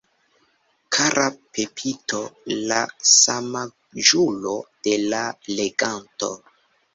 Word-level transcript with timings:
Kara 0.95 1.25
Pepito, 1.57 2.21
la 2.71 2.79
samaĝulo 3.11 4.55
de 4.89 4.97
la 5.13 5.21
leganto! 5.61 6.33